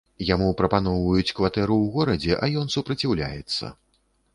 Яму 0.27 0.47
прапаноўваюць 0.61 1.35
кватэру 1.41 1.75
ў 1.83 1.95
горадзе, 1.99 2.33
а 2.43 2.53
ён 2.63 2.77
супраціўляецца. 2.79 3.77